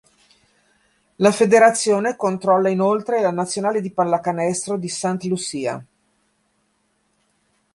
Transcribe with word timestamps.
La 1.17 1.31
federazione 1.31 2.15
controlla 2.15 2.69
inoltre 2.69 3.21
la 3.21 3.29
nazionale 3.29 3.81
di 3.81 3.91
pallacanestro 3.91 4.75
di 4.75 4.87
Saint 4.89 5.23
Lucia. 5.25 5.85